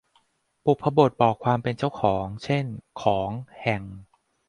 [0.65, 2.65] บุพบทบอกความเป็นเจ้าของ เช่น
[3.01, 3.29] ของ
[3.61, 3.81] แห่ง